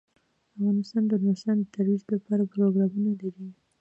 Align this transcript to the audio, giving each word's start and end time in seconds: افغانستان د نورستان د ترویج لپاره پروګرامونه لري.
افغانستان 0.55 1.03
د 1.07 1.13
نورستان 1.23 1.57
د 1.59 1.65
ترویج 1.73 2.03
لپاره 2.13 2.43
پروګرامونه 2.53 3.09
لري. 3.21 3.45